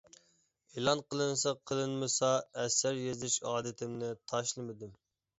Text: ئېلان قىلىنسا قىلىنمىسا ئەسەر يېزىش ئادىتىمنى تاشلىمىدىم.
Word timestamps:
ئېلان 0.75 1.01
قىلىنسا 1.13 1.51
قىلىنمىسا 1.71 2.29
ئەسەر 2.63 2.97
يېزىش 3.01 3.35
ئادىتىمنى 3.51 4.09
تاشلىمىدىم. 4.33 4.97